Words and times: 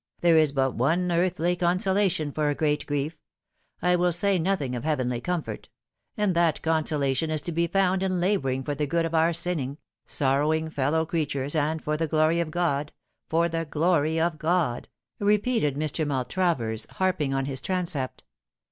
There 0.21 0.39
is 0.39 0.51
but 0.51 0.73
one 0.73 1.11
earthly 1.11 1.55
consolation 1.55 2.31
for 2.31 2.49
a 2.49 2.55
great 2.55 2.87
grief 2.87 3.19
I 3.83 3.95
will 3.95 4.11
say 4.11 4.39
nothing 4.39 4.73
of 4.73 4.83
heavenly 4.83 5.21
comfort 5.21 5.69
and 6.17 6.35
that 6.35 6.63
consolation 6.63 7.29
is 7.29 7.39
to 7.43 7.51
be 7.51 7.67
found 7.67 8.01
in 8.01 8.19
labour 8.19 8.49
ing 8.49 8.63
for 8.63 8.73
the 8.73 8.87
good 8.87 9.05
of 9.05 9.13
our 9.13 9.31
sinning, 9.31 9.77
sorrowing 10.07 10.71
fellow 10.71 11.05
creatures, 11.05 11.53
and 11.53 11.83
for 11.83 11.97
the 11.97 12.07
glory 12.07 12.39
of 12.39 12.49
God 12.49 12.91
for 13.29 13.47
the 13.47 13.63
glory 13.65 14.19
of 14.19 14.39
God," 14.39 14.87
repeated 15.19 15.75
Mr. 15.75 16.07
Mal 16.07 16.25
travers, 16.25 16.87
harping 16.89 17.31
on 17.31 17.45
his 17.45 17.61
transept. 17.61 18.23